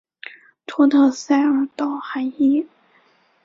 [0.65, 2.65] 托特塞尔道海伊。